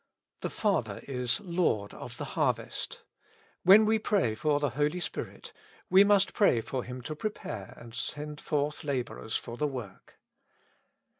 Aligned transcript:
The 0.39 0.49
Father 0.49 1.03
is 1.07 1.39
Lord 1.41 1.93
of 1.93 2.17
the 2.17 2.25
harvest; 2.33 3.03
when 3.61 3.85
we 3.85 3.99
pray 3.99 4.33
for 4.33 4.59
the 4.59 4.71
Holy 4.71 4.99
Spirit, 4.99 5.53
we 5.91 6.03
must 6.03 6.33
pray 6.33 6.59
for 6.59 6.83
Him 6.83 7.03
to 7.03 7.15
prepare 7.15 7.75
and 7.77 7.93
send 7.93 8.41
forth 8.41 8.83
laborers 8.83 9.35
for 9.35 9.57
the 9.57 9.67
work. 9.67 10.15